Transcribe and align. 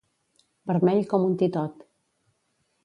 Vermell 0.71 1.03
com 1.11 1.29
un 1.29 1.37
titot. 1.43 1.87